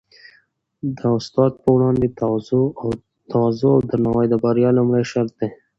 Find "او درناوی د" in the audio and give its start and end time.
3.73-4.35